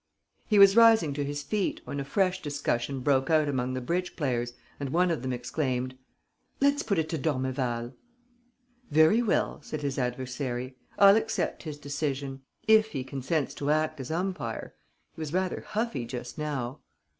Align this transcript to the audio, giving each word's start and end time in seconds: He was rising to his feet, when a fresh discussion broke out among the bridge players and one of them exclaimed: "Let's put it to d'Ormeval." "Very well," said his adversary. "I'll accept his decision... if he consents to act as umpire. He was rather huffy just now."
He 0.47 0.57
was 0.57 0.75
rising 0.75 1.13
to 1.13 1.23
his 1.23 1.43
feet, 1.43 1.79
when 1.85 1.99
a 1.99 2.03
fresh 2.03 2.41
discussion 2.41 3.01
broke 3.01 3.29
out 3.29 3.47
among 3.47 3.75
the 3.75 3.81
bridge 3.81 4.15
players 4.15 4.53
and 4.79 4.89
one 4.89 5.11
of 5.11 5.21
them 5.21 5.31
exclaimed: 5.31 5.95
"Let's 6.59 6.81
put 6.81 6.97
it 6.97 7.07
to 7.09 7.19
d'Ormeval." 7.19 7.93
"Very 8.89 9.21
well," 9.21 9.61
said 9.61 9.83
his 9.83 9.99
adversary. 9.99 10.75
"I'll 10.97 11.17
accept 11.17 11.61
his 11.61 11.77
decision... 11.77 12.41
if 12.67 12.87
he 12.93 13.03
consents 13.03 13.53
to 13.53 13.69
act 13.69 13.99
as 13.99 14.09
umpire. 14.09 14.73
He 15.13 15.19
was 15.21 15.33
rather 15.33 15.61
huffy 15.67 16.07
just 16.07 16.35
now." 16.35 16.79